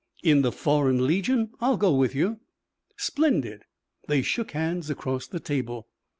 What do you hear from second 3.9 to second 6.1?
They shook hands across the table.